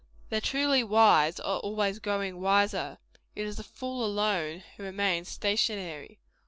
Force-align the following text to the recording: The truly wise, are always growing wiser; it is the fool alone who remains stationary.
The 0.29 0.41
truly 0.41 0.83
wise, 0.83 1.39
are 1.39 1.59
always 1.59 1.99
growing 1.99 2.41
wiser; 2.41 2.97
it 3.35 3.45
is 3.45 3.57
the 3.57 3.63
fool 3.63 4.03
alone 4.03 4.63
who 4.75 4.81
remains 4.81 5.29
stationary. 5.29 6.17